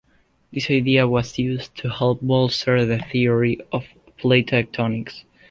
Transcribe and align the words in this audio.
This 0.51 0.71
idea 0.71 1.07
was 1.07 1.37
used 1.37 1.75
to 1.77 1.91
help 1.91 2.21
bolster 2.21 2.85
the 2.87 2.97
theory 2.97 3.59
of 3.71 3.85
plate 4.17 4.47
tectonics. 4.47 5.25